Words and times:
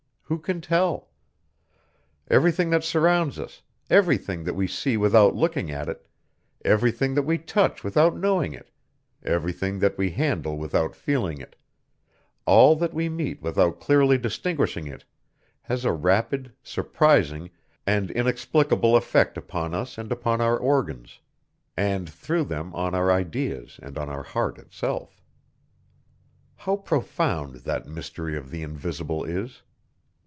Who 0.31 0.39
can 0.39 0.61
tell? 0.61 1.09
Everything 2.29 2.69
that 2.69 2.85
surrounds 2.85 3.37
us, 3.37 3.61
everything 3.89 4.45
that 4.45 4.53
we 4.53 4.65
see 4.65 4.95
without 4.95 5.35
looking 5.35 5.69
at 5.69 5.89
it, 5.89 6.07
everything 6.63 7.15
that 7.15 7.23
we 7.23 7.37
touch 7.37 7.83
without 7.83 8.15
knowing 8.15 8.53
it, 8.53 8.71
everything 9.23 9.79
that 9.79 9.97
we 9.97 10.11
handle 10.11 10.55
without 10.57 10.95
feeling 10.95 11.41
it, 11.41 11.57
all 12.45 12.77
that 12.77 12.93
we 12.93 13.09
meet 13.09 13.41
without 13.41 13.81
clearly 13.81 14.17
distinguishing 14.17 14.87
it, 14.87 15.03
has 15.63 15.83
a 15.83 15.91
rapid, 15.91 16.53
surprising 16.63 17.49
and 17.85 18.09
inexplicable 18.09 18.95
effect 18.95 19.37
upon 19.37 19.73
us 19.75 19.97
and 19.97 20.13
upon 20.13 20.39
our 20.39 20.57
organs, 20.57 21.19
and 21.75 22.09
through 22.09 22.45
them 22.45 22.73
on 22.73 22.95
our 22.95 23.11
ideas 23.11 23.81
and 23.83 23.97
on 23.97 24.07
our 24.07 24.23
heart 24.23 24.57
itself. 24.57 25.21
How 26.55 26.77
profound 26.77 27.55
that 27.65 27.85
mystery 27.85 28.37
of 28.37 28.49
the 28.49 28.63
Invisible 28.63 29.25
is! 29.25 29.61